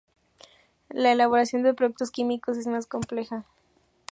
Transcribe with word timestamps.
La 0.89 1.11
elaboración 1.11 1.61
de 1.61 1.75
productos 1.75 2.09
químicos 2.09 2.57
es 2.57 2.65
más 2.65 2.87
compleja. 2.87 3.45